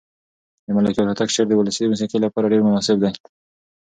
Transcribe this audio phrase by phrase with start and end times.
[0.65, 3.11] د ملکیار هوتک شعر د ولسي موسیقۍ لپاره ډېر مناسب دی.